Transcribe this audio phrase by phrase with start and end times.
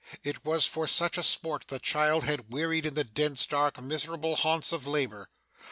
[0.23, 4.35] It was for such a spot the child had wearied in the dense, dark, miserable
[4.35, 5.29] haunts of labour.